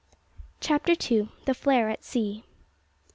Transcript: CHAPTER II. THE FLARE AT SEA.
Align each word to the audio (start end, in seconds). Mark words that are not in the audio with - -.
CHAPTER 0.61 0.93
II. 0.93 1.29
THE 1.45 1.53
FLARE 1.53 1.89
AT 1.89 2.03
SEA. 2.03 2.43